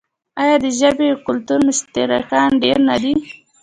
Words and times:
آیا 0.41 0.55
د 0.63 0.67
ژبې 0.79 1.07
او 1.11 1.17
کلتور 1.27 1.59
مشترکات 1.67 2.49
ډیر 2.63 2.77
نه 2.89 2.95
دي؟ 3.03 3.13